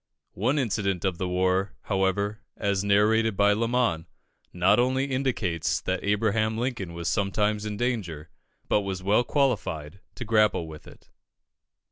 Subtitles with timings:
[0.33, 4.07] One incident of the war, however, as narrated by Lamon,
[4.51, 8.31] not only indicates that Abraham Lincoln was sometimes in danger,
[8.67, 11.11] but was well qualified to grapple with it.